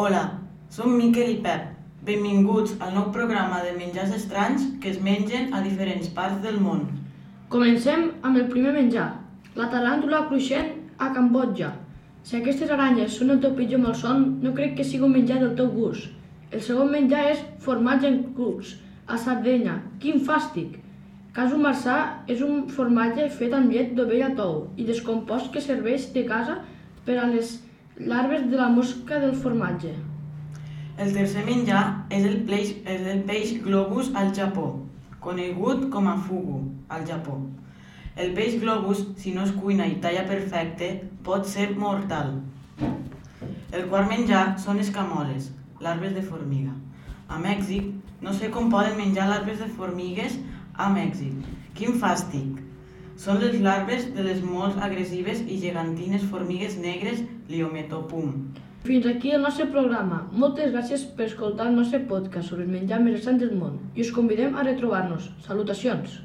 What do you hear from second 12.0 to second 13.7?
Si aquestes aranyes són el teu